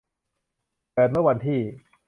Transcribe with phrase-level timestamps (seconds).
[0.93, 1.59] เกิดเมื่อวันที่